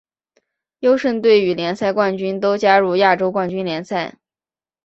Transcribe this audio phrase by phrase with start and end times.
[0.79, 4.17] 优胜队与联赛冠军都加入亚洲冠军联赛。